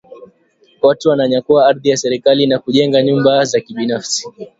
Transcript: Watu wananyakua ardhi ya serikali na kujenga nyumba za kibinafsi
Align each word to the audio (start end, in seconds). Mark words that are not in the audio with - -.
Watu 0.81 1.09
wananyakua 1.09 1.67
ardhi 1.67 1.89
ya 1.89 1.97
serikali 1.97 2.47
na 2.47 2.59
kujenga 2.59 3.01
nyumba 3.03 3.43
za 3.45 3.59
kibinafsi 3.59 4.27